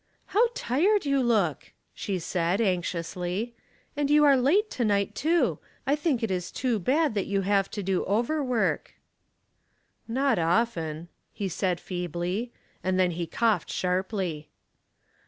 *' 0.17 0.25
How 0.33 0.47
tired 0.55 1.05
you 1.05 1.21
look!" 1.21 1.73
she 1.93 2.17
said, 2.17 2.59
anxiously." 2.59 3.53
And 3.95 4.09
you 4.09 4.23
are 4.23 4.35
late 4.35 4.71
to 4.71 4.83
night, 4.83 5.13
too. 5.13 5.59
I 5.85 5.95
think 5.95 6.23
it 6.23 6.31
is 6.31 6.49
too 6.51 6.79
bad 6.79 7.13
that 7.13 7.27
you 7.27 7.41
have 7.41 7.69
to 7.69 7.83
do 7.83 8.03
over 8.05 8.43
work." 8.43 8.95
"Not 10.07 10.39
often," 10.39 11.09
he 11.31 11.47
said, 11.47 11.79
feebly; 11.79 12.51
and 12.83 12.99
then 12.99 13.11
he 13.11 13.27
coughed 13.27 13.69
sharply. 13.69 14.49